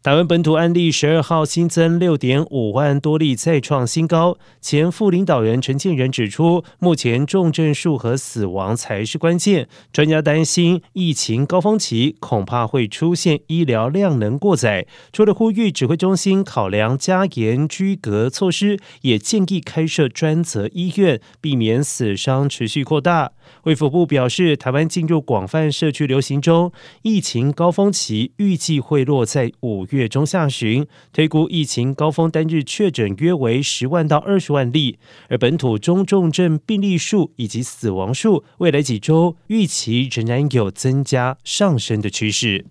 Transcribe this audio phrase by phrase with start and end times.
[0.00, 4.38] 台湾本土案例十二号新增六点五万多例，再创新高。
[4.60, 9.68] 前副领导人陈建仁指出，目前重症数和死亡才是关键。
[9.92, 23.32] 专家担心疫情高峰期恐怕会出现医疗量能过载，除了呼吁指挥中心考量加严居隔措施，也建议开设专责医院，避免死伤持续扩大。
[23.64, 26.70] 卫福部表示，台湾进入广泛社区流行中，
[27.02, 42.66] 疫情高峰期预计会落在五月中下旬，推估疫情高峰单日确诊约为十万到二十万例，而本土中重症病例数以及死亡数，未来几周预期仍然有增加上升的趋势。